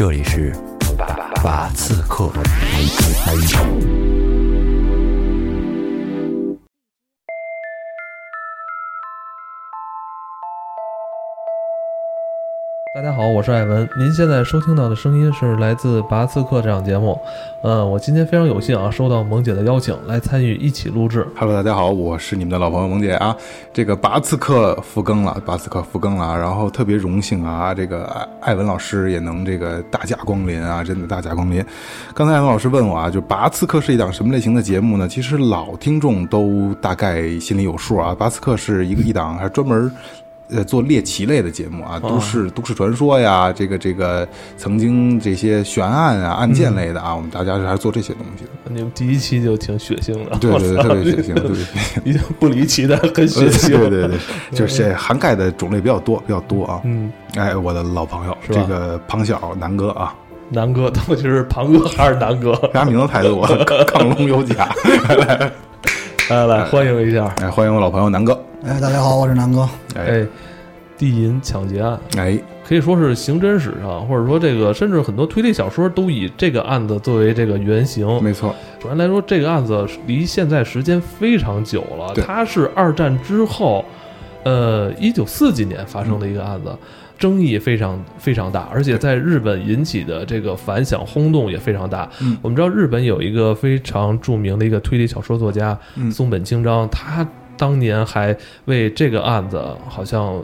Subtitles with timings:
[0.00, 0.50] 这里是
[1.42, 2.32] 法刺客。
[13.10, 13.88] 大家好，我是艾文。
[13.98, 17.18] 您现在收听到的声音是来自拔刺客这档节目。
[17.64, 21.26] 嗯，我今天非常有幸啊，收到萌姐的邀请，来参与一起录制。
[21.36, 23.36] Hello，大家好，我是你们的老朋友萌姐啊。
[23.72, 31.64] 这个拔刺客复更了，拔刺客复更了啊，然后特别荣幸啊，这个艾艾文老师也能这个大驾光临啊，真的大驾光临。
[32.14, 35.08] 刚才艾文老师问我啊，就拔刺客是一档什么类型的节目呢？
[35.08, 38.14] 其实老听众都大概心里有数啊。
[38.16, 39.90] 拔刺客是一个一档还专门。
[40.52, 48.50] 呃，做猎奇类的节目啊，都市、都市传说呀，这个这个曾经这些悬案啊、案件类的啊，我们大家还是做这些东西的。
[48.64, 52.00] 你们第一期就挺血腥的，对对对，特别血腥，特别血腥。
[52.04, 53.78] 已经不离奇的很血腥。
[53.78, 54.18] 对对对，
[54.52, 56.80] 就是涵盖的种类比较多，比较多啊。
[56.84, 60.14] 嗯，哎，我的老朋友，这个庞小南哥啊，
[60.48, 62.52] 南哥到底是庞哥还是南哥？
[62.74, 63.46] 啥名字太多，
[63.86, 64.68] 亢龙有甲。
[66.28, 67.32] 来来，欢迎一下。
[67.40, 68.40] 哎，欢迎我老朋友南哥。
[68.64, 69.68] 哎，大家好，我是南哥。
[69.96, 70.26] 哎哎，
[71.00, 71.98] 地银抢劫案。
[72.18, 78.22] 哎，可以说是刑侦史上，或者说这个甚至很多推理小说都以这个案子作为这个原型。
[78.22, 83.82] 没错，首先来说，这个案子离现在时间非常久了，它是二战之后，
[84.44, 86.76] 呃，一九四几年发生的一个案子，
[87.18, 92.06] 争议非常非常大，而且在日本引起的这个反响轰动也非常大。
[92.20, 92.36] 嗯。
[92.42, 96.12] 我们知道日本有一个非常著名的一个推理小说作家、嗯。
[96.12, 100.42] 松本清张，他当年还为这个案子好像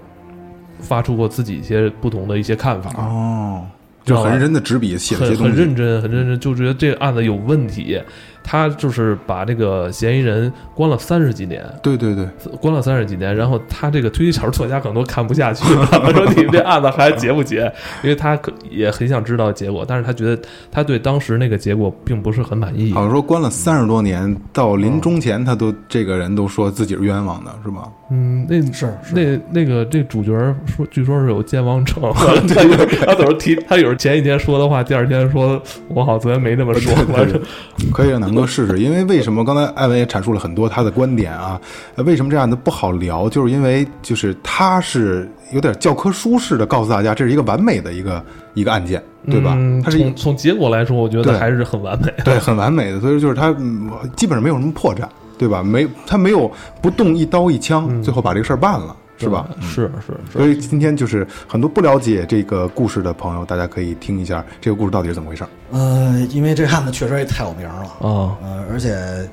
[0.80, 2.90] 发出过自己一些不同的一些看法。
[3.02, 3.66] 哦，
[4.04, 5.52] 就很认真的执笔写了很些东西。
[5.52, 8.00] 很认真，很认真，就觉得这个案子有问题。
[8.48, 12.24] 他就是把这个嫌疑人关了三十几年，对对对，
[12.60, 17.62] 关了三十几年，然后他这个推理小说作家可能都看不下去了， 他说你们这案子还结不结？
[18.04, 20.40] 因为他可也很想知道结果，但是他觉得
[20.70, 23.02] 他对当时那个结果并不是很满意好。
[23.02, 27.90] 像说关了三十多年，到临终前他都这个人都说自己是冤枉的，是吧？
[28.10, 30.30] 嗯，那是是那那个这主角
[30.66, 32.00] 说，据说是有健忘症，
[32.48, 37.40] 他 有他有时候提，他有时候前一天说的话，第二天说我好像昨天没那么说，完了
[37.92, 41.60] 可以让南哥试试，因为为什么刚才艾文也阐述了很多他的观点啊？
[41.94, 43.28] 呃为什么这样子不好聊？
[43.28, 49.54] 就是因为就是他是有点教科书式的告诉大家，这是一个完美的一个一个案件，对吧？
[49.56, 52.12] 嗯它是从从结果来说，我觉得还是很完美。
[52.24, 55.02] 对很完美的，所以就是他嗯基本上没有什么破绽，
[55.38, 55.62] 对吧？
[55.62, 56.50] 没他没有
[56.82, 59.48] 不动一刀一枪，最后把这个事儿办了，是吧？
[59.56, 59.62] 嗯。
[59.62, 65.50] 是是是，所以今天就是很多不了解这个故事的朋友，大家可以听一下这个故事到底是怎么回事儿。
[65.70, 69.28] 呃，因为这案子确实也太有名了，啊，呃，而且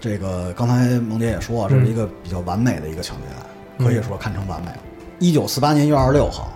[0.00, 3.46] 这个刚才萌姐也说，这是一个比较完美的一个抢劫案，
[3.78, 4.66] 嗯可以说堪称完美。
[4.66, 4.78] 了。
[5.18, 6.52] 一九四八年一月二十六号，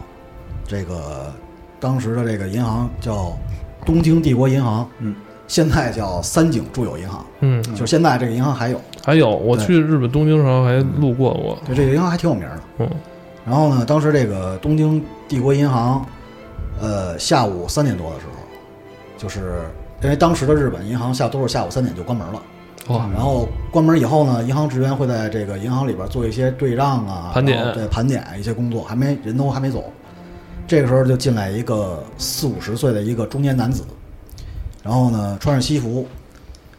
[0.66, 1.32] 这个
[1.78, 3.36] 当时的这个银行叫
[3.84, 5.14] 东京帝国银行，嗯，
[5.46, 12.60] 现在叫三井住友银行，嗯，就是现在这个银行还有，还有我去日本东京的时候还路过过，对这个银行还挺有名的。
[12.78, 12.90] 嗯。
[13.46, 16.04] 然后呢，当时这个东京帝国银行，
[16.80, 18.32] 呃，下午三点多的时候，
[19.16, 19.62] 就是
[20.02, 22.42] 因为当时的日本银行下都是下午三点就关门了。
[22.88, 27.72] 哇，然后关门以后呢，银行职员会在这个银行里边做一些对账啊、盘点。
[27.74, 29.84] 对盘点一些工作，还没人都还没走。
[30.66, 33.84] 这个时候就进来一个四五十岁的一个中年男子，
[34.82, 36.04] 然后呢穿着西服，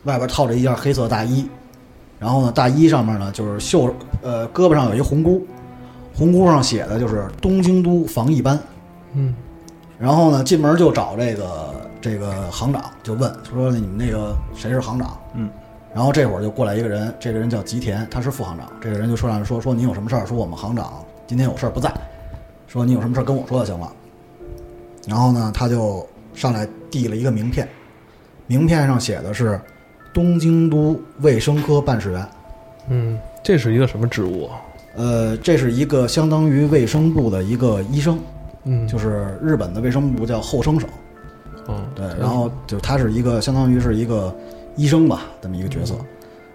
[0.03, 1.47] 外边套着一件黑色大衣，
[2.19, 5.45] 然后呢大衣上面呢就是袖呃胳膊上有一红箍，
[6.15, 8.59] 红箍上写的就是东京都防疫班。
[9.13, 9.33] 嗯
[9.99, 15.17] 然后呢，进门就找这个这个行长，就问说你们那个谁是行长？
[15.33, 15.49] 嗯，
[15.91, 18.67] 然后这会儿就过来一个人，这个人叫吉田，他是副行长。
[18.79, 20.23] 这个人就说上来说说你有什么事儿？
[20.23, 21.91] 说我们行长今天有事儿不在，
[22.67, 23.91] 说你有什么事儿跟我说就行了。
[25.07, 27.67] 然后呢，他就上来递了一个名片，
[28.45, 29.59] 名片上写的是
[30.17, 32.27] 东京都卫生科办事员。
[32.89, 34.59] 嗯，这是一个什么职务啊？
[34.95, 38.19] 呃，这是一个相当于卫生部的一个医生，
[38.63, 40.89] 嗯，就是日本的卫生部叫后生省。
[41.67, 44.35] 嗯对，然后就他是一个相当于是一个
[44.75, 45.93] 医生吧，这么一个角色。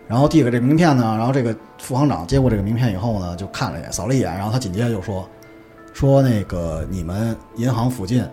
[0.09, 5.25] 然后递给这名片呢，然后这个副行长接过这个名片以后呢，就看了一眼，扫了一眼，然后他紧接着就说
[5.94, 8.25] ：“说那个你们银行附近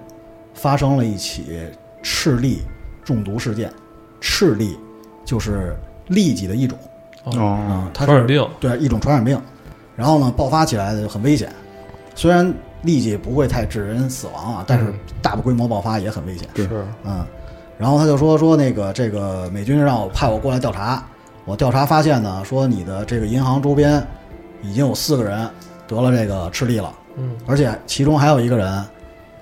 [0.56, 1.68] 发生了一起
[2.02, 2.62] 赤痢
[3.04, 3.72] 中毒事件，
[4.20, 4.76] 赤痢
[5.30, 5.78] 就是
[6.10, 6.76] 痢疾的一种。
[7.26, 9.40] 哦，啊，它是传染病，对一种传染病，
[9.96, 11.52] 然后呢爆发起来的很危险，
[12.16, 12.52] 虽然
[12.84, 16.48] 痢疾不会太致人死亡啊，但是嗯大规模爆发也很危险。
[16.56, 16.84] 是。
[17.04, 17.24] 嗯，
[17.78, 21.06] 然后他就说说那个这个美军让我派我过来调查，
[21.46, 24.02] 我调查发现呢，说你的这个银行周边
[24.64, 25.48] 已经有四个人
[25.88, 27.36] 得了这个赤痢了，嗯。
[27.46, 28.84] 而且其中还有一个人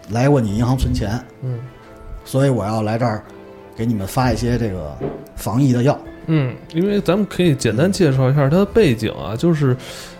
[0.09, 1.59] 来过你银行存钱，嗯。
[2.25, 3.23] 所以我要来这儿
[3.75, 4.97] 给你们发一些这个
[5.37, 5.97] 防疫的药。
[6.29, 9.73] 嗯，因为咱们可以简单介绍一下它的背景啊，就是，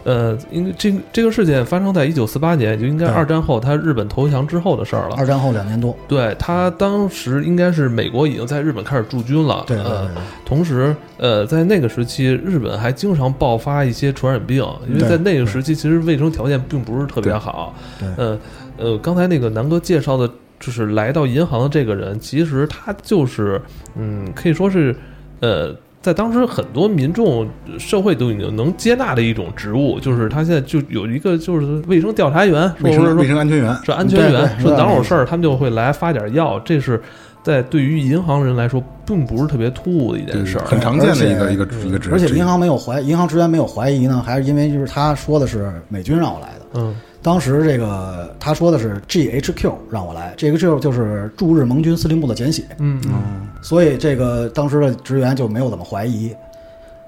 [0.05, 5.17] 呃，因为这这个事件发生在一九四八年，就应该二战后他日本投降之后的事儿了。
[5.17, 10.11] 二战后两年多，对他当时应该是美国已经在日本开始驻军了，对对对呃，
[10.45, 17.75] 同时，呃，在那个时期，日本还经常爆发一些传染病，因为在那个时期，其实卫生条件并不是特别好。
[17.99, 18.39] 对呃
[18.77, 23.61] 呃，刚才那个南哥介绍的，就是来到银行的这个人，其实他就是，
[23.95, 24.95] 嗯，可以说是，
[25.39, 25.75] 呃。
[25.99, 27.45] 在当时，很多民众、
[27.77, 37.01] 社会都已经能接纳的一种职务，就是他现在就有一个就是卫生调查员，卫生或者说卫生安全员，是安全员，说哪有事儿，他们就会来发点药，这是
[37.43, 40.65] 在对于银行人来说，并不是特别突兀的一件事儿。
[40.65, 46.65] 很常见的一个一个一个职，职业而且银行没有怀，银行职员没有怀疑呢，还是因为就是他说的是美军让我来的。
[46.75, 56.33] 嗯当时这个他说的是 GHQ 让我来，GHQ 就是驻日盟军司令部的简写，嗯嗯所以这个当时的职员就没有怎么怀疑。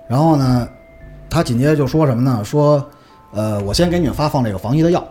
[0.07, 0.67] 然后呢，
[1.29, 2.43] 他紧接着就说什么呢？
[2.43, 2.83] 说，
[3.31, 5.07] 呃，我先给你们发放这个防疫的药，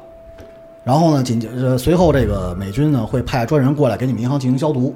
[0.82, 4.94] 然后呢，紧接着随后这个美军呢会派专人过来给你们银行进行消毒，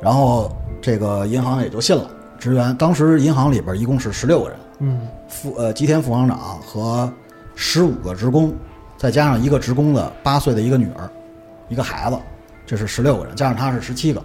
[0.00, 0.50] 然后
[0.80, 2.10] 这个银行也就信了。
[2.38, 7.12] 职员当时银行里边一共是十六个人，嗯副呃吉田副行长和
[7.54, 8.52] 十五个职工，
[8.96, 11.10] 再加上一个职工的八岁的一个女儿，
[11.68, 12.18] 一个孩子，
[12.64, 14.22] 这是十六个人，加上他是十七个。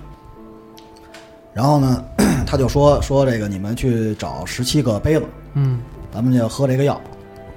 [1.53, 2.03] 然后呢，
[2.47, 5.81] 他就说说这个你们去找十七个杯子，嗯
[6.13, 6.99] 咱们就喝这个药。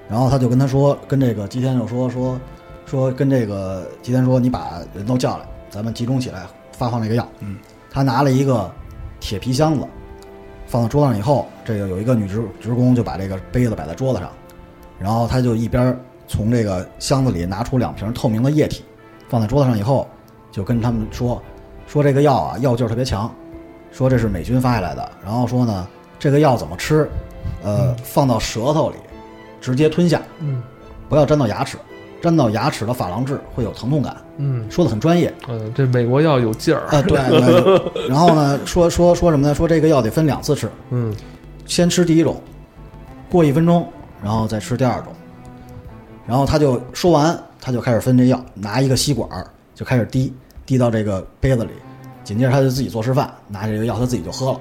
[0.08, 2.38] 然后他就跟他说，跟这个吉田就说说
[2.84, 7.26] 说跟这个吉田说，你把人都叫来，咱们集中起来发放这个药。
[7.40, 7.56] 嗯，
[7.90, 8.70] 他拿了一个
[9.18, 9.86] 铁皮箱子，
[10.66, 14.28] 放到桌子上以后，这个有一个女职职工就把这个杯子摆在桌子上，
[14.98, 18.84] 然后他就一边从这个箱子里拿出两瓶透明的液体，
[19.28, 20.08] 放在桌子上以后，
[20.50, 21.40] 就跟他们说
[21.86, 23.32] 说这个药啊药劲儿特别强，
[23.92, 25.86] 说这是美军发下来的，然后说呢
[26.18, 27.08] 这个药怎么吃，
[27.62, 28.96] 呃，放到舌头里
[29.60, 30.62] 直接吞下，嗯
[31.08, 31.76] 不要沾到牙齿，
[32.22, 35.32] 沾到牙齿的珐琅质会有疼痛感，嗯说的很专业。
[35.48, 36.86] 嗯，这美国药有劲儿。
[36.86, 37.18] 啊，对
[37.92, 38.08] 对。
[38.08, 39.54] 然后呢，说说说什么呢？
[39.54, 41.14] 说这个药得分两次吃，嗯
[41.66, 42.40] 先吃第一种，
[43.30, 43.86] 过一分钟，
[44.22, 45.12] 然后再吃第二种。
[46.26, 50.32] 然后他就说完，他就开始分这药，拿一个吸管儿就开始滴，
[50.64, 51.70] 滴到这个杯子里。
[52.22, 54.58] 紧接着他就自己做示范，拿这个药他自己就喝了。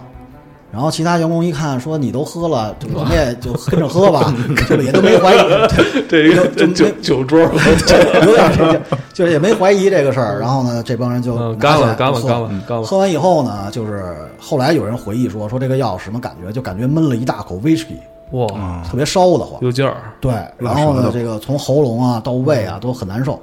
[0.70, 4.34] 然后其他员工一看，说你都喝了，就我们也就跟着喝吧，
[4.68, 5.38] 这个也都没怀疑，
[6.10, 8.82] 这个就就酒酒桌，有点这个，
[9.14, 10.40] 就是也没怀疑这个事儿。
[10.40, 12.84] 然后呢，这帮人就干了干了干了干了。
[12.84, 16.52] 喝完以后呢，就是后来有人回忆说，说这个药什么感觉？
[16.52, 17.98] 就感觉闷了一大口威士忌，
[18.34, 19.60] 哇，啊，特别烧得慌。
[19.62, 20.14] 有劲儿。
[20.22, 23.40] 对，然后呢，这个从喉咙啊到胃啊都很难受。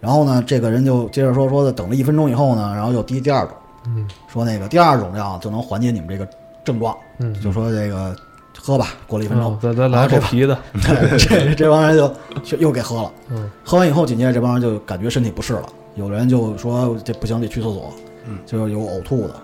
[0.00, 3.54] 然后呢，这个人就接着说说的，等了一分钟以后呢，然后又滴第二种，
[3.86, 6.26] 嗯说那个第二种药就能缓解你们这个
[6.64, 8.16] 症状，嗯，就说这个
[8.58, 8.88] 喝吧。
[9.06, 10.56] 过了一分钟嗯，咱咱来然后这口啤的。
[10.72, 13.12] 对，这这帮人就就又给喝了。
[13.28, 15.66] 嗯喝完以后，紧接着这帮人就感觉身体不适了，
[15.96, 17.90] 有的人就说这不行，得去厕所，
[18.26, 19.34] 嗯，就有呕吐的，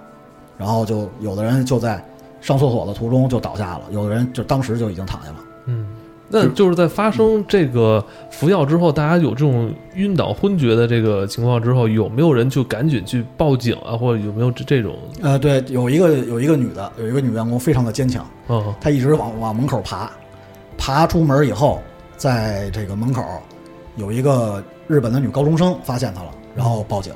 [0.56, 2.02] 然后就有的人就在
[2.46, 5.36] 上厕所的途中就倒下了，有的人就当时就已经躺下了。
[5.64, 5.84] 嗯，
[6.28, 14.94] 那就是在发生这个服药之后，大家有这种晕倒、昏厥的这个情况之后，有没有人就赶紧去报警啊，或者有没有这这种？
[15.20, 20.08] 呃，对，有一个有一个女的，有一个女员工非常的坚强，嗯，她一直往往门口爬，
[20.78, 21.82] 爬出门以后，
[22.16, 23.24] 在这个门口
[23.96, 27.12] 有一个日本的女高中生发现她了，然后报警。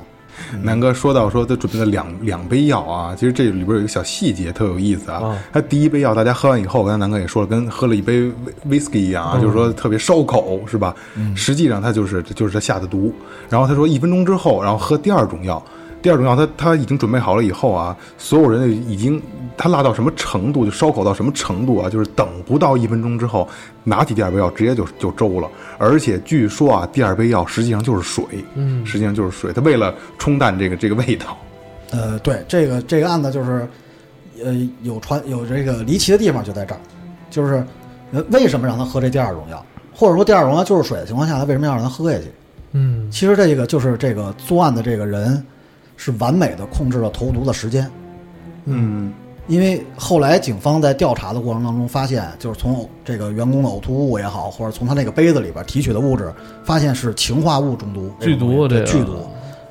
[0.61, 5.37] 南哥说到说他准备了两两杯药啊，其实这里边有一个小细节特有意思啊啊。
[5.51, 8.33] 他第一杯药大家喝完以后，刚才南哥也说了，跟喝了一杯威
[8.65, 10.95] 威士忌一样啊，就是说特别烧口，是吧？
[11.35, 13.13] 实际上他就是就是他下的毒。
[13.49, 15.61] 然后他说一分钟之后，然后喝第二种药。
[16.01, 19.21] 第二种药他他已经准备好了以后啊，所有人已经
[19.55, 21.89] 他辣到什么程度，就烧烤到什么程度啊？
[21.89, 23.47] 就是等不到一分钟之后，
[23.83, 25.47] 拿起第二杯药直接就就周了。
[25.77, 28.23] 而且据说啊，第二杯药实际上就是水，
[28.55, 29.53] 嗯实际上就是水。
[29.53, 31.37] 他为了冲淡这个这个味道，
[31.91, 33.67] 呃，对，这个这个案子就是，
[34.43, 36.81] 呃，有传有这个离奇的地方就在这儿，
[37.29, 37.63] 就是
[38.11, 42.25] 呃为什么让他喝这第二种药，或者说第二种药就是水的情况下，他为什么要让他喝下去？
[42.73, 45.45] 嗯其实这个就是这个作案的这个人
[46.03, 47.87] 是完美的控制了投毒的时间，
[48.65, 49.13] 嗯
[49.47, 59.17] 因为后来警方在调查的过程当中发现，就是从这个员工的呕吐物也好，或者从他那个杯子里边提取的物质，发现是氰化物中毒，剧毒啊这剧毒。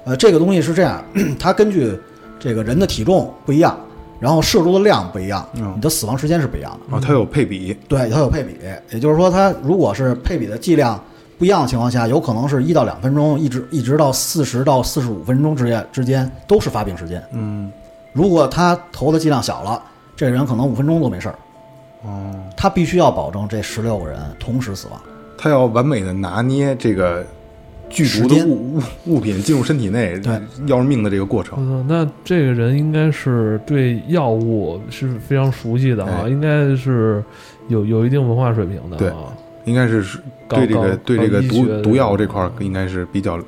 [0.05, 1.03] 呃，这个东西是这样，
[1.37, 1.99] 它根据
[2.39, 3.77] 这个人的体重不一样，
[4.21, 6.97] 然后摄入的量不一样，嗯你的死亡时间是不一样的。
[6.97, 8.57] 啊，它有配比，对，它有配比，
[8.93, 11.03] 也就是说，它如果是配比的剂量
[11.40, 17.25] 不一样的情况下，有可能是一到两分钟，一直一直到四十到四十五分钟之间之间都是发病时间。
[17.32, 17.73] 嗯，
[18.12, 19.82] 如果他投的剂量小了，
[20.14, 21.35] 这个人可能五分钟都没事儿。
[22.02, 25.00] 哦，他必须要保证这十六个人同时死亡。
[25.38, 27.25] 他要完美的拿捏这个
[27.88, 31.56] 剧毒的物物物品进入身体内，对要命的这个过程。
[31.56, 37.25] 操，那这个人应该是对药物是非常熟悉的啊，哎应该是
[37.68, 39.32] 有有一定文化水平的对啊。
[39.64, 40.02] 应该是
[40.49, 43.38] 搞对这个搞对这个毒毒药这块儿应该是比较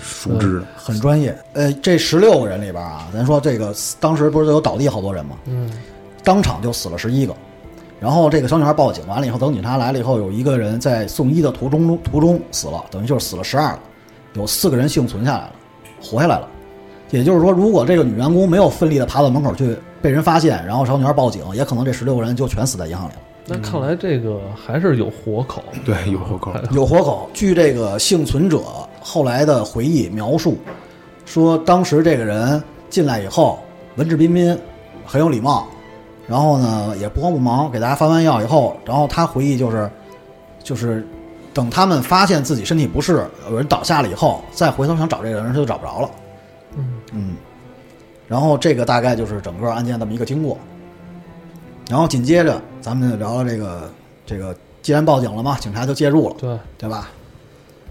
[0.00, 0.66] 熟知的。
[0.76, 1.36] 很专业。
[1.52, 5.36] 呃，这十六个人里边啊，咱说这个当时不是都有倒地好多人吗？
[5.46, 5.70] 嗯，
[6.24, 7.34] 当场就死了十一个。
[8.00, 13.80] 然后这个小女孩报警完了以后，等警察来了以后，有一个人在送医的途中途中死了，等于就是死了十二个，
[14.34, 15.52] 有四个人幸存下来了，
[16.00, 16.48] 活下来了。
[17.10, 23.20] 也就是说，如果这个女员工没有奋力的爬到门口去被人发现，然后小女孩报警，也可能这十六个人就全死在银行里了。
[23.50, 25.64] 那看来这个还是有活口。
[25.82, 26.52] 对，有活口。
[26.70, 27.30] 有活口。
[27.32, 28.60] 据这个幸存者
[29.00, 30.58] 后来的回忆描述，
[31.24, 33.58] 说当时这个人进来以后
[33.96, 34.56] 文质彬彬，
[35.06, 35.66] 很有礼貌，
[36.26, 39.90] 然后呢也不慌不忙，给大家发完药以后，然后他回忆就是，
[40.62, 41.06] 就是
[41.54, 46.10] 等他们发现自己身体不适，有人倒下了以后，再回头想找这个人，他就找不着了。
[46.76, 47.36] 嗯嗯，
[48.26, 50.58] 然后这个大概就是整个案件这么一个经过。
[51.88, 53.90] 然后紧接着咱们就聊聊这个
[54.26, 56.36] 这个，既然报警了嘛，警察就介入了。
[56.38, 57.08] 对，对吧？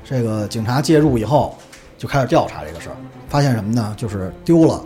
[0.03, 1.57] 这个警察介入以后，
[1.97, 2.95] 就开始调查这个事儿，
[3.27, 3.93] 发现什么呢？
[3.97, 4.81] 就是丢了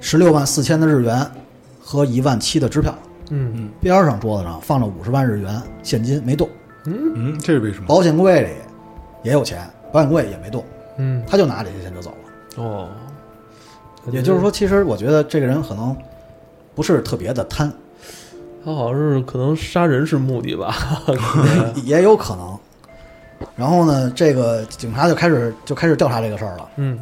[0.00, 1.24] 十六万四千的日元
[1.80, 2.94] 和一万七的支票，
[3.30, 6.48] 嗯嗯边儿上桌子上放着五十万日元现金没动，
[6.84, 7.86] 嗯嗯，这是为什么？
[7.86, 8.48] 保险柜里
[9.22, 10.64] 也有钱，保险柜也没动，
[10.98, 12.62] 嗯他就拿这些钱就走了。
[12.62, 12.88] 哦，
[14.10, 15.96] 也就是说，其实我觉得这个人可能
[16.74, 17.72] 不是特别的贪，
[18.64, 20.74] 他好像是可能杀人是目的吧？
[21.84, 22.58] 也有可能。
[23.56, 26.68] 然后呢，这个警察就开始就开始调查这个事儿了。
[26.76, 26.98] 嗯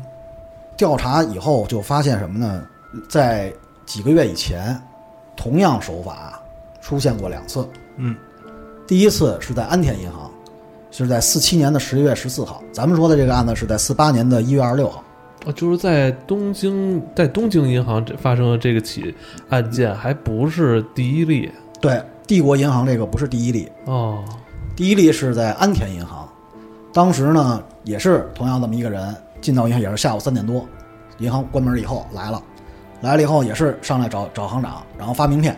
[0.77, 2.63] 调查以后就发现什么呢？
[3.09, 3.53] 在
[3.85, 4.81] 几个月以前，
[5.37, 6.41] 同样手法
[6.81, 7.69] 出现过两次。
[7.97, 8.15] 嗯，
[8.87, 10.31] 第一次是在安田银行，
[10.93, 12.63] 是在四七年的十一月十四号。
[12.73, 15.03] 咱们说的这个案子是在四八年的一月二十六号。
[15.47, 19.15] 哦，就是在东京，在东京银行这发生的这个起
[19.49, 24.25] 案件，还不是第一例对，帝国银行这个不是第一例，哦。
[24.75, 26.29] 第一例是在安田银行。
[26.93, 30.67] 当时呢，也是同样这么一个人进到银行，也是下午三点多，
[31.19, 32.43] 银行关门以后来了，
[33.01, 35.57] 来了以后也是上来找找行长，然后发名片。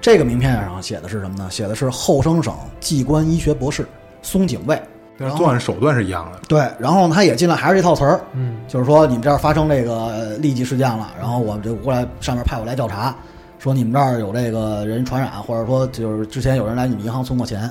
[0.00, 1.48] 这个名片上写的是什么呢？
[1.50, 3.86] 写的是后生省技官医学博士
[4.20, 4.80] 松井卫。
[5.22, 6.40] 但是作案手段是一样的。
[6.48, 13.14] 对，然后他也进来还是这套词儿，嗯就是说你们这儿发生这个呃痢疾事件了，然后我们就过来上面派我来调查，
[13.58, 17.70] 说你们这儿有这个人传染，或者说就是之前有人来你们银行存过钱，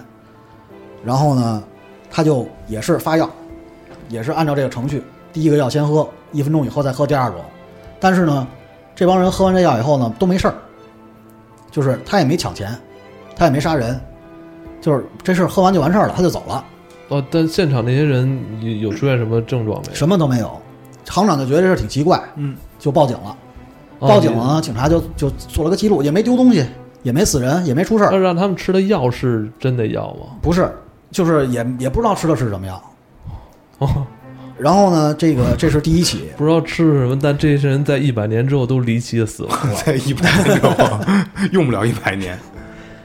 [1.03, 1.61] 然后呢，
[2.09, 3.29] 他就也是发药，
[4.07, 5.03] 也是按照这个程序，
[5.33, 7.41] 第一个药先喝，一分钟以后再喝第二种，
[7.99, 8.47] 但是呢，
[8.95, 10.53] 这帮人喝完这药以后呢都没事儿，
[11.69, 12.73] 就是他也没抢钱，
[13.35, 13.99] 他也没杀人，
[14.79, 16.63] 就是这事儿喝完就完事儿了，他就走了。
[17.11, 19.93] 哦，但现场那些人有有出现什么症状没有？
[19.93, 20.59] 什么都没有。
[21.09, 23.35] 行长就觉得这事儿挺奇怪，嗯，就报警了。
[23.99, 26.65] 哦报警了呢，警察就就做了个记录，也没丢东西，
[27.03, 28.11] 也没死人，也没出事儿。
[28.13, 30.37] 要让他们吃的药是真的药吗？
[30.41, 30.71] 不是，
[31.11, 32.81] 就是也也不知道吃的是什么药。
[33.79, 34.07] 哦，
[34.57, 39.75] 然后呢，这个这是第一起， 不知道吃的什么，但这些人在一百年之后都离奇的死亡了。
[39.85, 40.75] 在一百年之后，
[41.51, 42.39] 用不了一百年。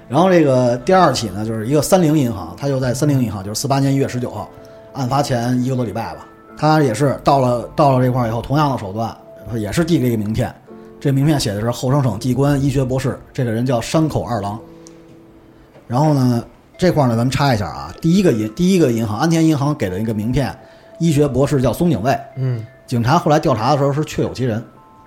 [0.08, 4.48] 然后这个第二起呢，就是一个三菱银行，他就在三菱银行，就是四八年一月十九号，
[4.92, 9.14] 案发前一个多礼拜吧，他也是到了到了这块儿以后，同样的手段，
[9.54, 10.54] 也是递了一个名片，
[11.00, 14.58] 这名片写的是后生省技官医学博士，这个人叫山口二郎。
[15.88, 16.44] 然后呢，
[16.78, 20.56] 这块儿呢，咱们插一下啊，第一个银第一个银行安田银行给的一个名片，
[20.98, 22.64] 医学博士叫松井卫，嗯。
[22.86, 24.62] 警察后来调查的时候是确有其人，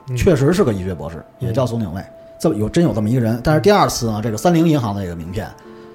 [0.10, 0.18] 嗯。
[0.18, 2.04] 确实是个医学博士，也叫松井卫，
[2.40, 3.40] 这么有真有这么一个人。
[3.44, 5.48] 但是第二次呢，这个三菱银行的这个名片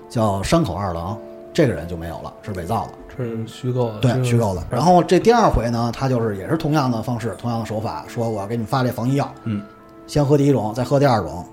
[0.08, 1.18] 叫山口二郎，
[1.52, 4.62] 这个人就没有了，是伪造的，这是虚构的，对，虚构的。
[4.70, 9.62] 然后这第二回呢，他就是也是同样的方式，同样的手法，说我要给你们发这防疫药，嗯，
[10.06, 11.44] 先喝第一种，再喝第二种。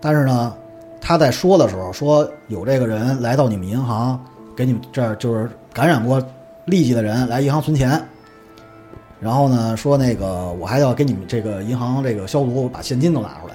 [0.00, 0.52] 但是呢，
[1.00, 4.20] 他在说的时候说有这个人来到你们银行，
[4.56, 6.20] 给你们这儿就是感染过
[6.66, 8.02] 痢疾的人来银行存钱，
[9.20, 13.54] 然后呢说那个我还要给你们这个银行这个消毒，把现金都拿出来。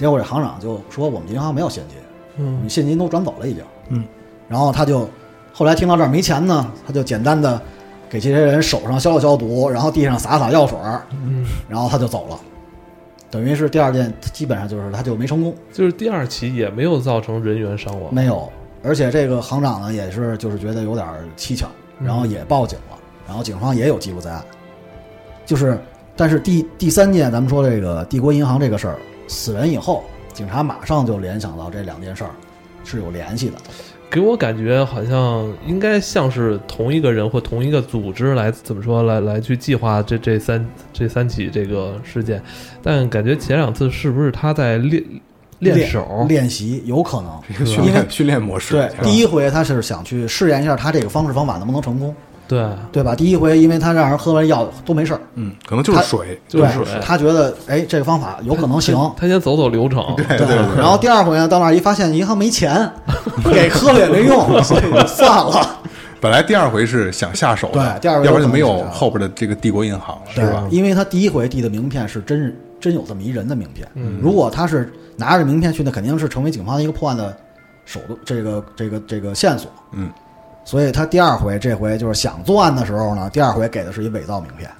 [0.00, 1.98] 结果这行长就说我们银行没有现金，
[2.38, 3.62] 嗯你现金都转走了已经。
[3.90, 4.02] 嗯，
[4.48, 5.06] 然后他就
[5.52, 7.60] 后来听到这儿没钱呢，他就简单的
[8.08, 12.40] 给这些人手上消了消毒，然后地上洒洒药水儿，嗯，然后他就走了。
[13.30, 18.14] 等于是第二件基本上就是他就没成功，就是第二起也没有造成人员伤亡。
[18.14, 18.50] 没有。
[18.82, 21.66] 而且这个行长呢也是就是觉得有点蹊跷，
[22.00, 22.96] 然后也报警了，
[23.28, 24.42] 然后警方也有记录在案。
[25.44, 25.78] 就是，
[26.16, 28.96] 但是第第三件咱们说这个帝国银行这个事儿，
[29.30, 32.30] 死人以后，警察马上就联想到这两件事儿
[32.84, 33.54] 是有联系的。
[34.10, 42.42] 给我感觉好像应该像是同一个人或同一个组织来怎么说来来去计划这这三这三起这个事件，
[42.82, 45.00] 但感觉前两次是不是他在练
[45.60, 46.26] 练手？
[46.28, 47.40] 练习有可能。
[47.48, 48.74] 一 个训练训练模式。
[48.74, 52.12] 对，第一回他是想去试验一下他这个方式方法能不能成功，
[52.50, 53.14] 对，对吧？
[53.14, 60.56] 第一回因为他让人喝完药都没事儿，嗯，可能就是水，就是水他觉得哎这个方法有可能行，他先走走流程， 对对对。
[60.76, 62.90] 然后第二回呢，到那儿一发现银行没钱，
[63.52, 65.78] 给喝了也没用，所以就算了。
[66.20, 70.66] 本来第二回是想下手的，对第二回要不然就没有后边的这个帝国银行了，是对吧？
[70.70, 77.34] 因为他第一回递的名片是真真有这么一人的名片，嗯如果他是拿着名片去，那肯定是成为警方的一个破案的
[77.86, 79.70] 手段，这个这个这个线索。
[79.92, 80.10] 嗯，
[80.70, 84.70] 所以他第二回这回就是想作案的时候呢，第二回给的是一伪造名片。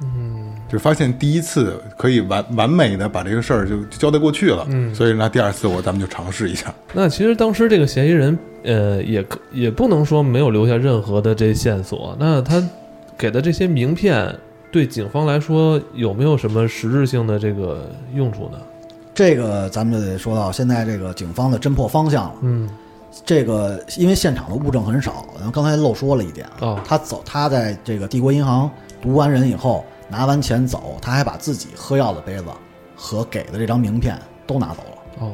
[0.00, 12.16] 嗯就发现第一次可以完完美的把这个事儿就就交代过去了，嗯所以那第二次我咱们就尝试一下，那其实当时这个嫌疑人，呃，也可也不能说没有留下任何的这线索。
[12.18, 12.66] 那他
[13.18, 14.34] 给的这些名片，
[14.72, 18.58] 对警方来说有没有什么实质性的这个用处呢？
[19.14, 22.34] 这个咱们就得说到现在这个警方的侦破方向了。
[22.40, 22.68] 嗯，
[23.24, 26.48] 这个因为现场的物证很少，然后刚才漏说了一点
[26.84, 32.44] 他走他在这个帝国银行读完人以后，拿完钱走，他还把自己喝药的杯子
[32.96, 35.32] 和给的这张名片都拿走了，哦，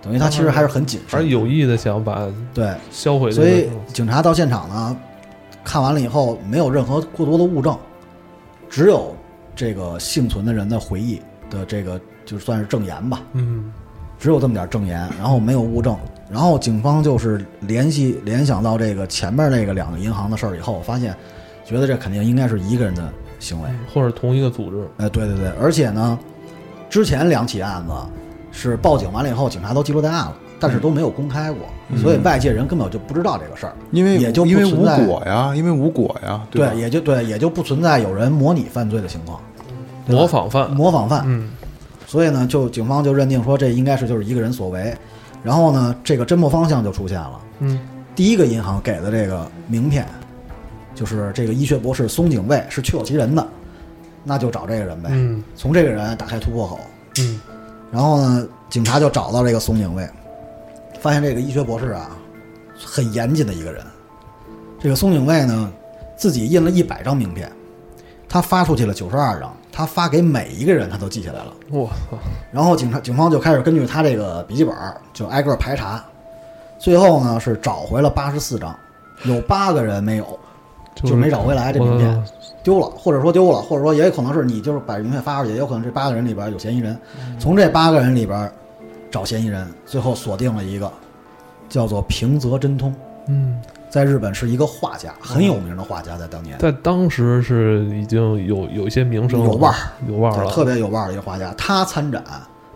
[0.00, 3.68] 等于他其实还是很谨慎，而有意的想把对，销毁所以。
[3.92, 4.96] 警察到现场呢，
[5.64, 7.76] 看完了以后没有任何过多的物证，
[8.70, 9.14] 只有
[9.54, 13.72] 这个幸存的人的回忆的这个就算是证言吧，嗯。
[14.18, 15.98] 只有这么点证言，然后没有物证，
[16.32, 21.14] 然后警方就是联系联想到这个前面那个两个银行的事儿以后，发现
[21.62, 23.06] 觉得这肯定应该是一个人的
[23.38, 24.88] 行为，或者同一个组织。
[24.96, 26.18] 哎，对对对，而且呢，
[26.88, 27.92] 之前两起案子
[28.50, 31.66] 是报警完了以后，警察都记录在案了，但是都没有公开过，
[31.98, 36.46] 所以外界人根本就不知道这个事儿，因为也就因为无果呀，因为无果呀，吧？
[36.50, 39.38] 对，也就对，也就不存在有人模拟犯罪的情况，
[40.06, 40.70] 模仿犯。
[40.70, 41.50] 模仿犯，嗯。
[42.06, 44.94] 所以呢，就警方就认定说这应该是就是一个人所为，
[45.42, 47.40] 然后呢，这个侦破方向就出现了。
[47.60, 47.80] 嗯
[48.14, 50.06] 第一个银行给的这个名片，
[50.94, 53.46] 就是这个医学博士松井卫是确有其人的，
[54.22, 56.78] 那就找这个人呗，嗯从这个人打开突破口。
[57.18, 57.40] 嗯
[57.90, 60.08] 然后呢，警察就找到这个松井卫，
[61.00, 62.10] 发现这个医学博士啊，
[62.78, 63.84] 很严谨的一个人。
[64.80, 65.72] 这个松井卫呢，
[66.16, 67.50] 自己印了一百张名片，
[68.28, 71.52] 他发出去了九十二张，他发给每一个人他都记下来了。
[71.70, 72.18] 我操，
[72.52, 76.04] 然后警察警方就开始根据他这个笔记本儿就挨个排查，
[76.78, 78.78] 最后呢是找回了八十四张，
[79.24, 80.38] 有八个人没有，
[80.94, 82.24] 就没找回来这名片。
[82.62, 86.96] 丢了，或者说丢了，或者说也有可能是你就是把名片发出去，也有可能这八个人里边有嫌疑人，
[87.36, 88.48] 从这八个人里边
[89.10, 90.88] 找嫌疑人，最后锁定了一个
[91.68, 92.94] 叫做平泽真通，
[93.26, 93.60] 嗯，
[93.92, 96.56] 在日本是一个画家，很有名的画家，在当年。
[96.56, 99.78] 在当时是已经有有一些名声了，有腕儿，
[100.08, 102.24] 有腕儿了，特别有腕儿的一个画家，他参展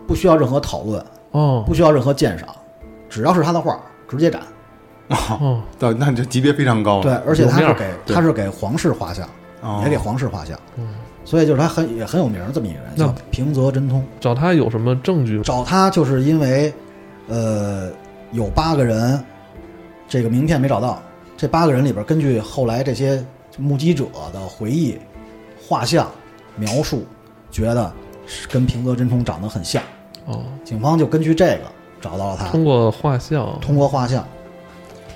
[0.05, 1.63] 不需要任何讨论，哦。
[1.65, 2.47] 不需要任何鉴赏，
[3.09, 4.43] 只要是他的画直接展。
[5.07, 9.27] 哦，那那这级别非常高了，对，而且他是给他是给皇室画像，
[9.61, 9.81] 哦。
[9.83, 10.87] 也给皇室画像，嗯。
[11.25, 14.05] 所以就是他很也很有名儿这么一个人，那叫平泽真通。
[14.19, 15.41] 找他有什么证据？
[15.41, 16.71] 找他就是因为，
[17.27, 17.89] 呃，
[18.33, 19.19] 有八个人，
[20.07, 21.01] 这个名片没找到，
[21.37, 23.23] 这八个人里边，根据后来这些
[23.57, 24.97] 目击者的回忆、
[25.61, 26.09] 画像
[26.55, 27.05] 描述，
[27.51, 27.93] 觉得
[28.25, 29.81] 是跟平泽真冲长得很像，
[30.25, 31.61] 哦，警方就根据这个
[32.01, 32.47] 找到了他。
[32.47, 34.27] 通过画像，通过画像，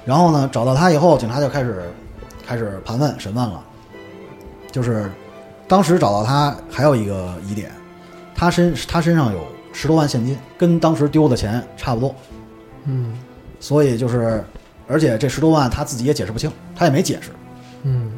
[0.06, 1.84] 然后呢，找到他以后，警察就开始
[2.46, 3.64] 开始盘问审问了。
[4.72, 5.12] 就是
[5.68, 7.72] 当时找到他还有一个疑点，
[8.36, 9.40] 他身他身上有
[9.74, 12.16] 十多万现金，跟当时丢的钱差不多，
[12.86, 13.18] 嗯
[13.60, 14.44] 所以就是，
[14.92, 17.30] 而且这十多万他自己也解释不清，他也没解释，
[17.84, 18.12] 嗯，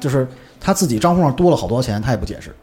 [0.00, 0.26] 就是
[0.60, 2.54] 他自己账户上多了好多钱，他也不解释。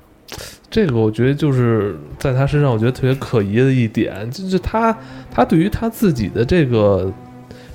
[0.69, 4.95] 这个我觉得就是在他身上，我觉得特别可疑的一点，就是他
[5.31, 7.09] 他对于他自己的这个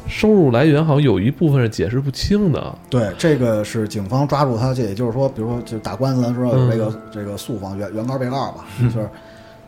[0.06, 2.78] 收入来源，好像有一部分是解释不清的。
[2.90, 9.08] 对，这个是警方抓住他，这也就是说，比如说，就打官司的时候有这个、嗯这个诉方原原告被告吧，就是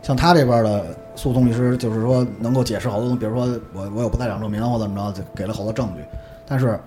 [0.03, 0.85] 像他这边的
[1.15, 6.03] 诉讼律师，就是说能够解释好多东西，比如说我我有不在场证明或怎么着，就给了好多证据，
[6.47, 6.79] 但是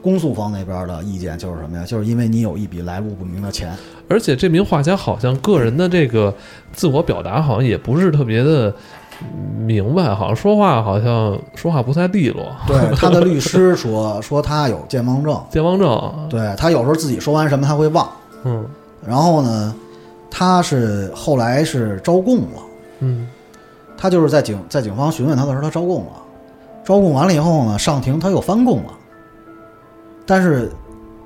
[0.00, 1.84] 公诉方那边的意见就是什么呀？
[1.84, 3.76] 就是因为你有一笔来路不明的钱，
[4.08, 6.32] 而且这名画家好像个人的这个
[6.72, 8.72] 自我表达，好像也不是特别的
[9.58, 18.08] 明白，好像说话好像说话不太利落，对，他的律师说说他有健忘症，健忘症，对他有时候自己说完什么他会忘。
[18.44, 18.64] 嗯
[19.06, 19.74] 然后呢，
[20.30, 22.62] 他是后来是招供了，
[23.00, 23.28] 嗯。
[23.96, 26.12] 他就是在警在警方询问他的时候，他招供了，
[26.82, 28.94] 招供完了以后呢，上庭他又翻供了，
[30.24, 30.70] 但是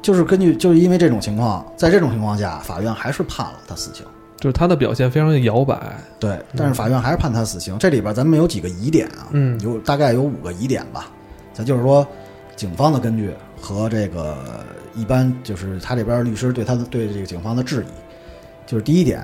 [0.03, 4.05] 就是根据就是因为这种情况，在这种情况下，法院还是判了他死刑。
[4.40, 5.81] 就是他的表现非常的摇摆，
[6.19, 7.79] 对，但是法院还是判他死刑。
[7.79, 9.59] 这里边咱们有几个疑点啊，嗯。
[9.61, 11.07] 有大概有五个疑点吧。
[11.53, 12.05] 咱就是说，
[12.57, 14.37] 警方的根据和这个
[14.95, 18.04] 一般就是他这边律师对他的对这个警方的质疑，
[18.75, 19.23] 就是第一点，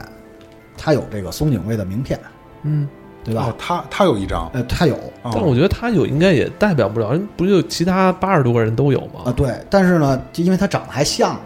[0.78, 2.16] 他有这个松井卫的名片，
[2.62, 2.88] 嗯，
[3.24, 3.46] 对吧？
[3.48, 9.34] 哦，他他有一张，呃，他有哦但我觉得他有应该也代表不了，人不就其他八十多个人都有吗啊，吗？
[9.36, 11.40] 对，但是呢，就因为他长得还像嘛，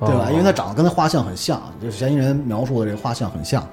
[0.00, 0.24] 对吧？
[0.26, 3.64] 哦因为他长得跟他画像很像，就是嫌疑人描述的这个画像很像。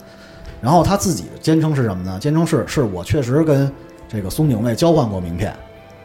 [0.61, 2.19] 然后他自己的坚称是什么呢？
[2.19, 3.71] 坚称是是我确实跟
[4.07, 5.51] 这个松井卫交换过名片，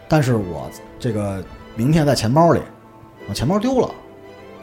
[0.08, 1.44] 但是我这个
[1.76, 2.62] 名片在钱包里，
[3.28, 3.90] 我钱包丢了，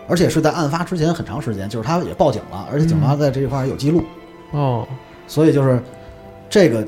[0.08, 4.04] 而且是在案发之前很长时间，就是他也报警了，而且警方在这一块儿有记录，
[4.52, 4.88] 哦，
[5.28, 5.82] 所以就是
[6.50, 6.86] 这个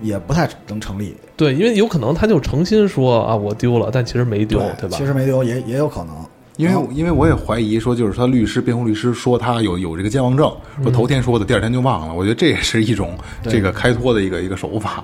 [0.00, 4.96] 也不太能成立，对，因为有可能他就诚心说啊我丢了，但其实没丢，对吧？
[4.96, 6.14] 其实没丢也也有可能。
[6.58, 12.12] 因为因为我也怀疑说，就是他律师、辩护律师说他有有这个健忘症，说头天说的，第二天就忘了。
[12.14, 15.02] 我觉得这也是一种这个开脱的一个一个手法。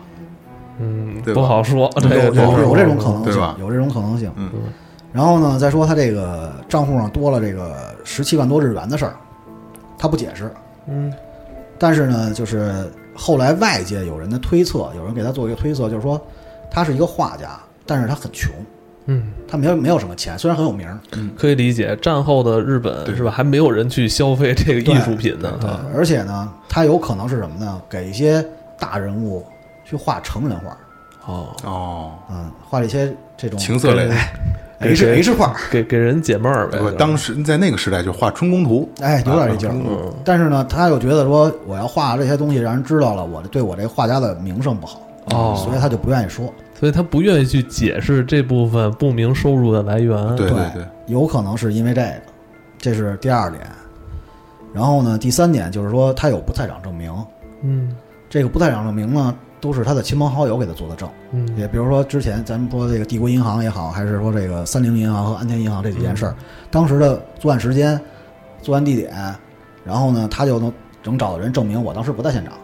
[0.79, 4.31] 嗯，对不好说，对有有有这种可能性对吧，有这种可能性。
[4.37, 4.51] 嗯
[5.13, 9.15] 然后呢，再说他这个账户上多了这个十七万多日元的事儿，
[9.99, 10.53] 他不解释。
[10.87, 11.13] 嗯
[11.79, 16.21] 但是呢，就是后来外界有人的推测，有人给他做一个推测，就是说
[16.71, 18.53] 他是一个画家，但是他很穷，
[19.07, 20.99] 嗯，他没有没有什么钱，虽然很有名儿，
[21.37, 23.31] 可以理解，战后的日本是吧？
[23.31, 27.81] 还没有人去消费这个艺术品呢，对啊，而且呢，他有可能是什么呢？
[27.89, 28.45] 给一些
[28.77, 29.47] 大人物
[29.85, 34.15] 去画成人画，哦，哦，嗯，画了一些这种情色类的。
[34.81, 36.79] H 给 H 画，给给人解闷儿呗。
[36.79, 39.75] 对当时在那个时代就画春宫图，哎，有点这劲儿。
[39.75, 46.53] 嗯但是呢，他又觉得说，我要画这些东西让人知道了，我对我这画家的名声不好，哦所以他就不愿意说。
[46.79, 50.37] 所以他不愿意去解释这部分不明收入的来源。
[50.37, 52.13] 对对对，有可能是因为这个，
[52.79, 53.63] 这是第二点。
[54.73, 57.13] 然后呢，第三点就是说他有不在场证明，
[57.63, 57.97] 嗯
[58.31, 61.09] 这个不在场证明呢，都是他的亲朋好友给他做的证。
[61.33, 66.35] 嗯也比如说之前咱们说这个帝国银行也好，还是说这个三菱银行和安田银行这几件事儿，
[66.71, 68.01] 当时的作案时间、
[68.63, 69.13] 作案地点，
[69.85, 70.73] 然后呢，他就能
[71.05, 72.55] 能找到人证明我当时不在现场。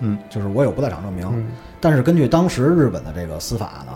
[0.00, 1.26] 嗯，就是我有不在场证明。
[1.32, 1.46] 嗯
[1.80, 3.92] 但是根据当时日本的这个司法呢，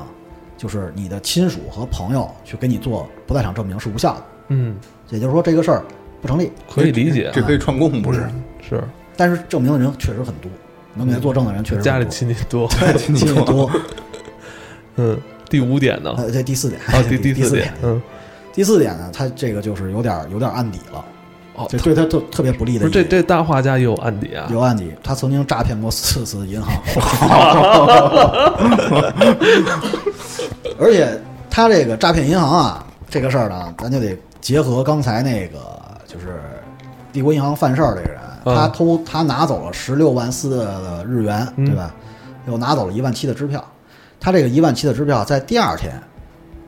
[0.57, 4.77] 就是你的亲属和朋友去给你做不在场证明是无效的，嗯，
[5.09, 5.83] 也就是说这个事儿
[6.21, 6.53] 不成立。
[6.71, 8.29] 可以理解，这可以串供不是？
[8.61, 8.85] 是
[9.17, 10.51] 但是证明的人确实很多，
[10.99, 12.69] 能给他作证的人确实家里亲戚多。
[12.99, 13.71] 亲戚多。
[14.97, 15.17] 嗯，
[15.49, 16.13] 第五点呢？
[16.19, 18.03] 呃，这第四点，啊，第 第第四点，，嗯，
[18.53, 21.05] 第四点呢，他这个就是有点有点案底了，
[21.55, 23.03] 哦，这对他特特别不利不是的。
[23.05, 24.49] 这这大画家也有案底啊？
[24.51, 26.75] 有案底，他曾经诈骗过四次银行，
[30.81, 31.09] 而且
[31.49, 35.59] 他这个诈骗银行啊，这个事儿呢，咱就得结合刚才那个，
[36.09, 36.41] 就是
[37.13, 41.95] 帝国银行犯事儿这个人，嗯他偷他拿走了十六万四的日元，嗯对吧？
[42.47, 43.63] 又拿走了一万七的支票，
[44.19, 45.93] 他这个一万七的支票在第二天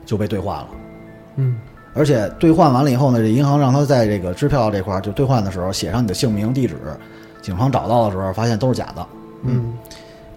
[0.05, 0.67] 就被兑换了。
[1.37, 1.59] 嗯
[1.93, 6.75] 而且兑换完了以后呢，这银行让他在这个支票这块儿就兑换的时候写上你的姓名、地址，
[7.41, 9.05] 警方找到的时候发现都是假的。
[9.43, 9.73] 嗯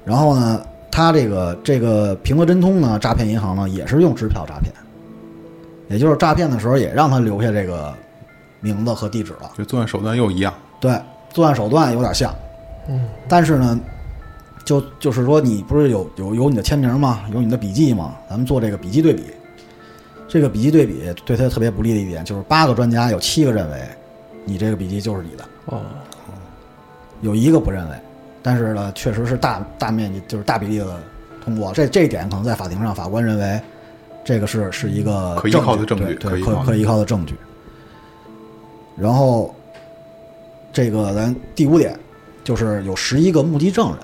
[0.04, 4.72] 然后呢，他这个这个平和真通呢，诈骗银行呢也是用支票诈骗，
[5.88, 7.94] 也就是诈骗的时候也让他留下这个
[8.60, 9.52] 名字和地址了。
[9.56, 10.52] 就作案手段又一样。
[10.80, 10.98] 对，
[11.34, 12.34] 作案手段有点像，
[12.88, 13.78] 嗯，但是呢，
[14.64, 17.22] 就就是说你不是有有有你的签名吗？
[17.32, 18.14] 有你的笔记吗？
[18.30, 19.24] 咱们做这个笔记对比。
[20.26, 23.82] 这个笔记对比对他特别不利的一点就是，八个专家有七个认为
[24.44, 25.82] 你这个笔记就是你的，哦，
[27.20, 27.96] 有一个不认为。
[28.42, 31.00] 但是呢，确实是大大面积就是大比例的
[31.44, 31.72] 通过。
[31.72, 33.60] 这这一点可能在法庭上，法官认为
[34.24, 37.36] 这个是是一个可依靠的证据可依靠的可可依靠的证据。
[38.96, 39.53] 然后
[40.74, 41.96] 这个咱第五点
[42.42, 43.98] 就是有十一个目击证人，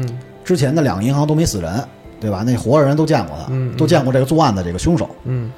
[0.00, 0.18] 嗯。
[0.44, 1.82] 之前的两个银行都没死人，
[2.20, 2.42] 对吧？
[2.44, 3.76] 那活着人都见过他，嗯嗯。
[3.78, 5.08] 都见过这个作案的这个凶手。
[5.24, 5.50] 嗯。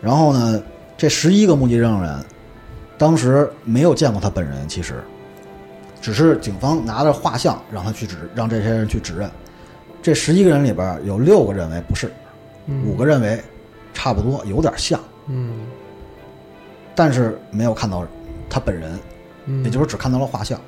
[0.00, 0.60] 然后呢，
[0.96, 2.18] 这十一个目击证人
[2.98, 4.94] 当时没有见过他本人，其实
[6.00, 9.30] 只是警方拿着画像让他去指，让这些人去指认。
[10.02, 12.10] 这十一个人里边有六个认为不是，
[12.66, 12.84] 嗯。
[12.84, 13.40] 五个认为
[13.94, 15.60] 差不多，有点像，嗯。
[16.94, 18.04] 但是没有看到
[18.50, 18.98] 他本人，
[19.46, 20.60] 嗯，也就是只看到了画像。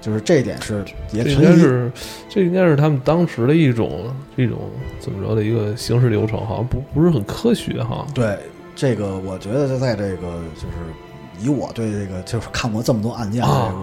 [0.00, 1.42] 就是这一点是也这应。
[1.42, 1.90] 该是
[2.28, 8.06] 这应该是他们当时的一种一种怎么着的一个行事流程，好像不不是很科学哈。
[8.14, 8.38] 对
[8.76, 13.74] 这个，我觉得在这个就是以我对这个就是看过这么多案件的啊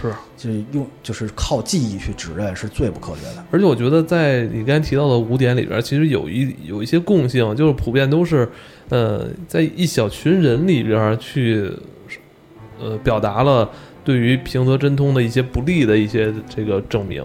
[0.00, 3.44] 这个，是，就是用就是靠记忆去指认是最不科学的。
[3.50, 8.48] 而且我觉得在你刚才提到的五点里边，其实有一有一些共性，就是普遍都是，
[8.90, 11.68] 呃，在一小群人里边去，
[12.84, 13.68] 呃，表达了
[14.04, 17.24] 对于平泽真通的一些不利的一些这个证明。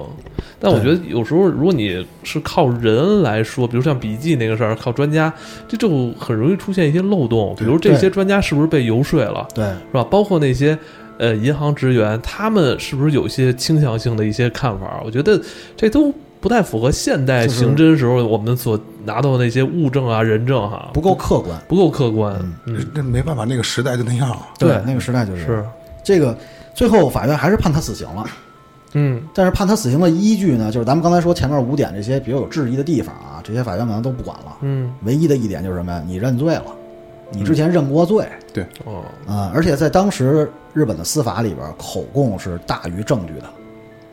[0.59, 5.33] 但我觉得有时候，如果你是靠人来说，比如像笔记那个事儿，靠专家，
[5.67, 7.53] 这就很容易出现一些漏洞。
[7.57, 9.47] 比如这些专家是不是被游说了？
[9.53, 10.03] 对，是吧？
[10.03, 10.77] 包括那些
[11.17, 15.01] 呃银行职员，他们是不是有一些倾向性的一些看法？
[15.05, 15.41] 我觉得
[15.75, 21.60] 这都不太符合现代刑侦时候我们所拿到的那些物证啊、人证哈，不够客观。
[21.67, 22.36] 不够客观。
[22.65, 24.38] 嗯，这没办法，那个时代就那样。
[24.58, 25.45] 对那个时代就是。
[25.45, 25.65] 是，
[26.04, 26.38] 这个。
[26.75, 28.25] 最后法院还是判他死刑了，
[28.93, 29.21] 嗯。
[29.34, 34.58] 但是判他死刑的依据呢，就是咱们刚才说前面五点这些比较有质疑的地方啊，这些法院可能都不管了。
[34.62, 34.93] 嗯。
[35.04, 36.02] 唯一的一点就是什么呀？
[36.08, 36.67] 你认罪了，
[37.32, 38.25] 你之前认过罪。
[38.54, 38.63] 对。
[38.86, 39.04] 哦。
[39.28, 43.49] 啊、而且在当时日本的司法里边，口供是大于证据的，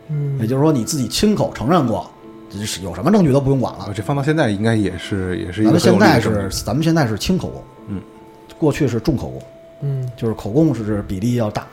[0.08, 0.36] 嗯。
[0.40, 2.15] 也就是说你自己亲口承认过，这
[2.50, 3.92] 是有什么证据都不用管了啊，。
[3.94, 8.00] 这放到现在应该也是也是一个咱们现在是咱们现在是轻口供，嗯，
[8.58, 9.42] 过去是重口供，
[9.82, 10.10] 嗯。
[10.16, 11.66] 就是口供是比例要大。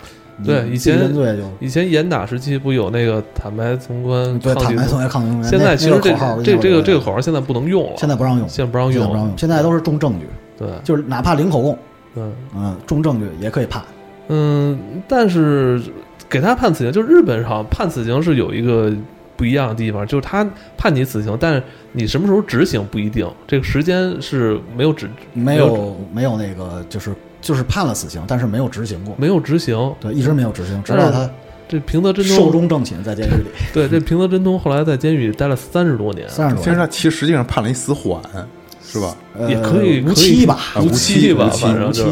[0.43, 5.49] 对以前认罪就以前严打时期不有那个坦白从宽对坦白抗拒从从严抗拒从严。
[5.51, 10.25] 现在其实这那个这这个这个口口号现在不能用了，现在不让用，现在不让用，现在不让用，现在都是重证据，
[10.57, 11.77] 对就是哪怕零口供，
[12.15, 12.23] 对。
[12.55, 13.83] 嗯，重证据也可以判。
[14.29, 15.79] 嗯，但是
[16.27, 18.91] 给他判死刑，就是日本上判死刑是有一个
[19.35, 29.93] 不一样的地方，就是他判你死刑，但是你什么时候执行不一定，这个时间是没有指没有有没有那个就是就是判了死刑，但是没有执行过，没有执行。
[29.99, 31.29] 对，一直没有执行，直到他
[31.67, 38.21] 这平泽真寿，终正寝在监狱里， 对这平泽真通后来在监狱里待了三十多年，三十多年，其实他其实实际上判了一死缓，
[38.85, 39.15] 是吧？
[39.35, 42.09] 呃也可以无期吧，啊无期吧，无期无期反正就是，，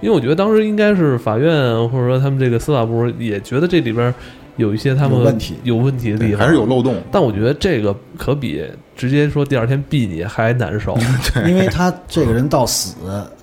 [0.00, 1.50] 因为我觉得当时应该是法院
[1.88, 4.14] 或者说他们这个司法部也觉得这里边
[4.60, 5.56] 有一些他们有问题。
[5.64, 6.94] 有问题的地方，还是有漏洞。
[7.10, 10.96] 但我觉得这个可比直接说第二天毙你还难受。
[11.48, 12.94] 因为他这个人到死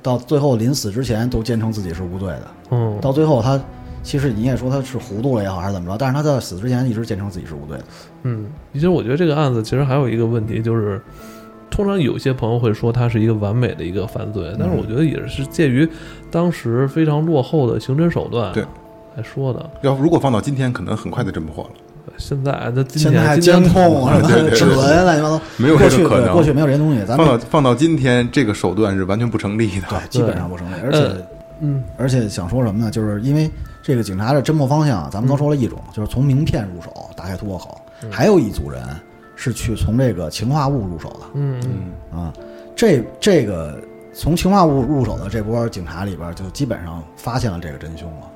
[0.01, 3.60] 到最后临死之前都坚称自己是无罪的，嗯，到最后他
[4.03, 7.84] 其实你也说他是糊涂了也好还是怎么着，但是他在死之前一直坚称自己是无罪的。
[8.23, 11.01] 嗯，其实我觉得这个案子其实还有一个问题，就是
[11.69, 15.88] 通常有些朋友会说它是一个完美的一个犯罪，但是我觉得也是介于
[16.32, 18.53] 当时非常落后的刑侦手段。
[18.53, 18.63] 对
[19.17, 19.69] 来说的。
[19.82, 21.71] 要如果放到今天，可能很快就侦破了。
[22.17, 29.88] 现在这今现在监控 什么指纹乱七八糟，没有过去可能对过去没有这些东西，咱放到们放到今天，这个手段是完全不成立的。
[29.89, 30.99] 对基本上不成立，而且。
[30.99, 31.17] 呃
[31.60, 32.91] 嗯而且想说什么呢？
[32.91, 33.49] 就是因为
[33.82, 38.80] 这个警察的侦破方向，咱们刚说了一种，就是从名片入手打开突破口，还有一组人
[39.36, 42.34] 是去从这个氰化物入手的嗯嗯嗯，啊。
[42.75, 43.82] 这这个
[44.13, 48.27] 从氰化物入手的这波警察里边，就基本上发现了这个真凶了。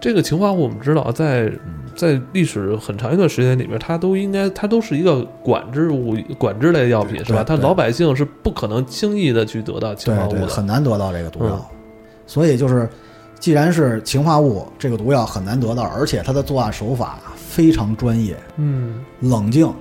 [0.00, 7.42] 这个氰化物我们知道，在嗯在历史很长一段时间里面，它都应该它都是一个管制物、管制类药品，是吧？
[7.42, 10.46] 它老百姓是不可能轻易的去得到氰化物的。
[10.46, 11.76] 很难得到这个毒药，嗯
[12.26, 12.88] 所以就是，
[13.38, 19.72] 既然是氰化物这个毒药很难得到，而且它的作案手法非常专业、嗯，冷静、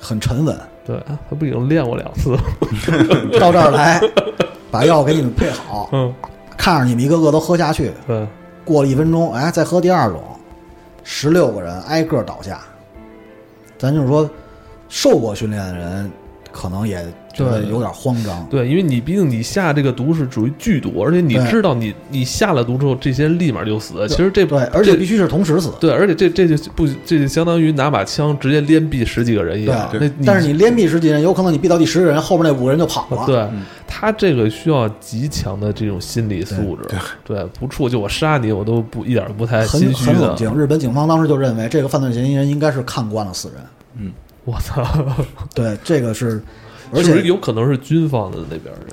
[0.00, 0.96] 很沉稳，对，
[1.28, 2.40] 他不已经练过两次了？
[3.38, 4.00] 到这儿来
[4.70, 6.14] 把药给你们配好，嗯，
[6.56, 8.26] 看着你们一个个都喝下去，对，
[8.68, 10.22] 过了一分钟，哎，再喝第二种，
[11.02, 12.60] 十六个人挨个倒下。
[13.78, 14.28] 咱就是说，
[14.90, 16.10] 受过训练的人
[16.58, 16.96] 可能也
[17.32, 18.44] 觉得对有点慌张。
[18.50, 23.94] 对，因为你毕竟你下这个毒是属于剧毒，而且你知道你你下了毒之后，这些人立马就死。
[24.08, 25.70] 其实这对，而且必须是同时死。
[25.78, 29.88] 对，而且这这就不这就相当于拿把枪直接连毙十几个人一样。
[29.92, 33.22] 对那但是你连毙十几人，有可能你毙到第十个人，后面那五个人就跑了。
[33.22, 33.48] 啊对
[33.86, 36.88] 他这个需要极强的这种心理素质。
[37.24, 40.12] 对，不处就我杀你，我都不一点不太心虚的。
[40.12, 40.54] 很冷静。
[40.54, 44.12] 日本警方当时就认为这个犯罪嫌疑人应该是看惯了死人。
[44.48, 44.82] 我操，
[45.54, 46.42] 对，这个是，
[46.92, 48.86] 而且有可能是军方的那边的？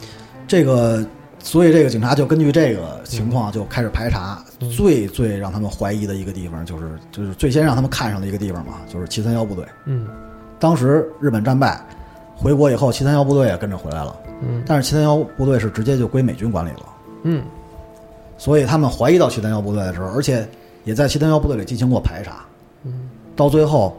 [0.47, 1.05] 这个，
[1.39, 4.39] 所以这个警察就根据这个情况就开始排查。
[4.39, 9.65] 嗯最最让他们怀疑的一个地方，就是就是最先让他们看上的一个地方嘛，就是七三幺部队。
[9.85, 10.07] 嗯
[10.59, 11.79] 当时日本战败，
[12.35, 16.85] 回国以后，七三幺部队也跟着回来了，嗯但是七三幺部队是直接就归美军管理了，
[17.23, 17.43] 嗯
[18.37, 20.47] 所以他们怀疑到七三幺部队的时候，而且
[20.85, 22.45] 也在七三幺部队里进行过排查，
[22.85, 23.95] 嗯到最后，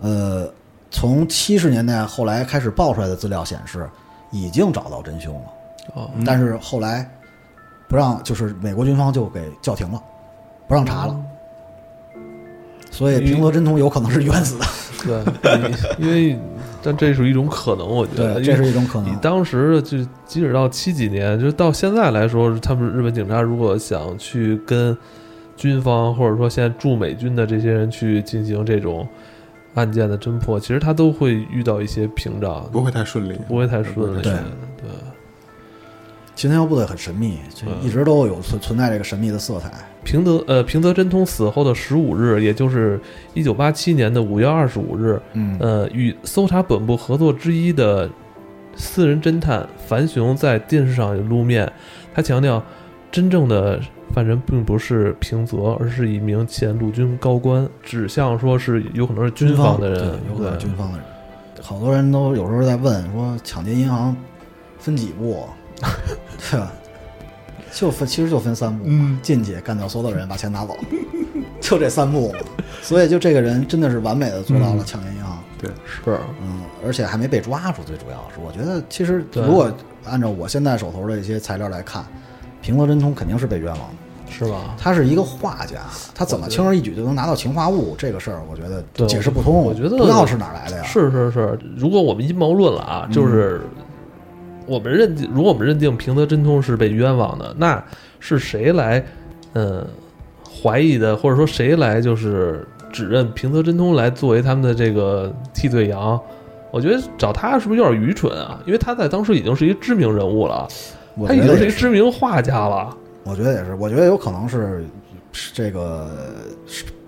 [0.00, 0.52] 呃，
[0.90, 3.88] 从七十年代后来开始爆出来的资料显示，
[4.30, 5.42] 已经找到真凶了，
[5.94, 7.08] 哦但是后来
[7.88, 10.02] 不让，就是美国军方就给叫停了，
[10.66, 11.16] 不让查了。
[12.90, 14.64] 所以平泽真通有可能是冤死的。
[15.42, 16.38] 对，因为
[16.82, 19.16] 但这是一种可能，我觉得，对，这是一种可你能。
[19.18, 24.96] 当时就即使到七几年，就到现在来说，他们日本警察如果想去跟
[25.56, 29.06] 军方或者说现在驻美军的这些人去进行这种
[29.74, 33.38] 案件的侦破，其实他都会遇到一些屏障，不会太顺利。
[33.48, 34.22] 不会太顺利。
[34.22, 34.90] 对对，
[36.34, 37.38] 金条部队很神秘，
[37.82, 39.70] 一直都有存存在这个神秘的色彩。
[40.02, 42.98] 平德呃平德真通死后的十五日，也就是
[43.34, 48.08] 一九八七年的五月二十五日，嗯，呃，与搜查本部合作之一的
[48.74, 51.70] 私人侦探樊雄在电视上有露面，
[52.14, 52.62] 他强调，
[53.12, 53.78] 真正的
[54.12, 61.06] 犯人并不是平泽，而是一名前陆军高官，指向说是有可能是军方的人，对，有可能是军方的人。
[61.62, 64.16] 好多人都有时候在问说，抢劫银行
[64.78, 65.46] 分几步，
[66.50, 66.72] 对吧？
[67.72, 70.76] 就分，其实就分三步，嗯进去干掉所有的人，把钱拿走，
[71.60, 72.34] 就这三步。
[72.82, 77.82] 所以就这个人真的是完美的做到了抢劫银行，对是，嗯，而且还没被抓住。
[77.84, 79.70] 最主要是，我觉得其实如果
[80.04, 82.04] 按照我现在手头的一些材料来看，
[82.60, 83.94] 平泽真通肯定是被冤枉的。
[84.32, 84.74] 是吧？
[84.78, 85.80] 他是一个画家，
[86.14, 87.94] 他怎么轻而易举就能拿到氰化物？
[87.98, 89.52] 这个事儿，我觉得对解释不通。
[89.52, 90.82] 我觉得不知道是哪儿来的呀？
[90.84, 93.60] 是是是，如果我们阴谋论了啊，就是
[94.66, 97.84] 我们认定，如果我们认定平泽真通是被冤枉的，那
[98.18, 99.04] 是谁来，
[99.52, 99.84] 嗯，
[100.62, 106.18] 怀疑的，或者说谁来就是指认平泽真通来作为他们的这个替罪羊？
[106.70, 108.58] 我觉得找他是不是有点愚蠢啊？
[108.64, 110.66] 因为他在当时已经是一个知名人物了，
[111.16, 112.96] 我他已经是知名画家了。
[113.24, 114.84] 我觉得也是，我觉得有可能是
[115.32, 116.08] 是这个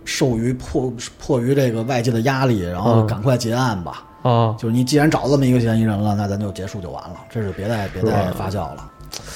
[0.04, 4.04] 受于迫迫于这个外界的压力，然后嗯赶快结案吧。
[4.22, 8.88] 啊，就是你既然找这么一个嫌疑人了，那咱就结束就完了，这是别再别再发酵了。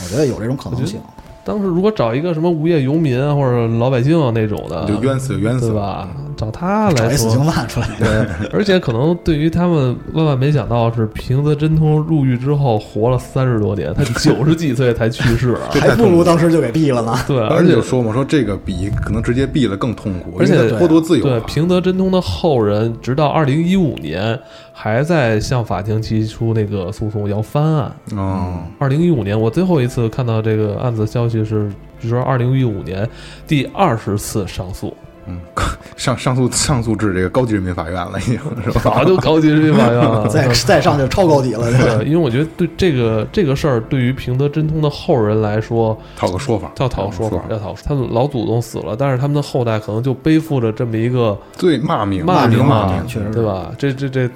[0.02, 1.00] 我觉得有这种可能性。
[1.46, 6.08] 当时如果找一个什么无业游民啊，或者老百姓啊那种的，就冤死就冤死对吧？
[6.36, 15.56] 找他来说，一死刑犯出来，对，而且可能对于他们万万没想到是平泽真通入狱之后活了三十多年，他九十几岁才去世。
[15.80, 17.16] 还不如当时就给毙了呢。
[17.28, 21.40] 对，而而且说嘛，说这个比可能直接毙了更痛苦，而且剥夺自由对。
[21.46, 24.38] 平泽真通的后人，直到二零一五年
[24.78, 27.90] 还在向法庭提出那个诉讼要翻案。
[28.14, 33.08] 哦，二零一五年，我最后一次看到这个案子消息是，据说二零一五年
[33.46, 34.94] 第二十次上诉，
[35.26, 35.40] 嗯，
[35.96, 38.82] 上上诉上诉至这个高级人民法院了，已经 是吧？
[38.84, 40.28] 早就高级人民法院了。
[40.28, 41.72] 再再上就超高级了。
[41.72, 53.72] 对，因为我觉得对这个这个事儿，对于平德真通的后人来说，讨个说法，要讨说法，要讨他们老祖宗死了，但是他们的后代可能就背负着这么一个最骂名骂名嘛名骂名，确实对吧？
[53.78, 54.28] 这这这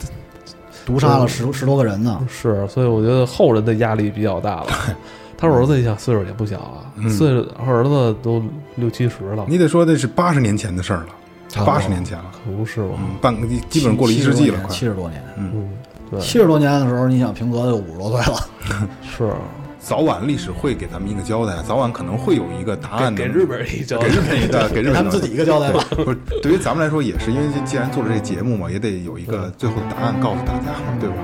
[0.84, 2.20] 毒杀了十十多个人呢。
[2.28, 4.66] 是，所以我觉得后人的压力比较大了。
[5.36, 8.42] 他儿子，你想岁数也不小啊，嗯岁数他儿子都
[8.74, 12.98] 六七十了，你得说那是八十年前的事儿了，八十年前了，可不是吗？
[12.98, 14.86] 嗯，半个基本上过了一世纪了，快七。
[14.86, 15.22] 十多年。
[15.38, 15.70] 嗯，
[16.10, 18.48] 对，七十多年的时候，你想平泽就五十多岁了，
[19.00, 19.32] 是
[19.80, 23.22] 早晚历史会给咱们一个交代，早晚可能会有一个答案的。
[23.22, 24.14] 给日本人一交代给。
[24.14, 25.82] 日本一个， 给日本给他们自己一个交代吧。
[25.90, 31.16] 不是，对于咱们来说也是，因为既然做了这节目嘛，也得有一个最后的答案告诉大家嘛，对吧？